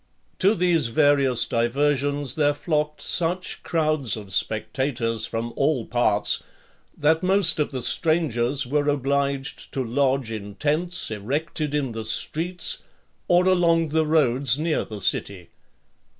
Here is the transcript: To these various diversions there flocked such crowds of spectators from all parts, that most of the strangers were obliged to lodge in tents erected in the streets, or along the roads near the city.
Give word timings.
To 0.39 0.55
these 0.55 0.87
various 0.87 1.45
diversions 1.45 2.33
there 2.33 2.55
flocked 2.55 3.01
such 3.01 3.61
crowds 3.61 4.17
of 4.17 4.33
spectators 4.33 5.27
from 5.27 5.53
all 5.55 5.85
parts, 5.85 6.41
that 6.97 7.21
most 7.21 7.59
of 7.59 7.69
the 7.69 7.83
strangers 7.83 8.65
were 8.65 8.89
obliged 8.89 9.71
to 9.73 9.83
lodge 9.85 10.31
in 10.31 10.55
tents 10.55 11.11
erected 11.11 11.75
in 11.75 11.91
the 11.91 12.03
streets, 12.03 12.81
or 13.27 13.47
along 13.47 13.89
the 13.89 14.07
roads 14.07 14.57
near 14.57 14.83
the 14.83 14.99
city. 15.01 15.51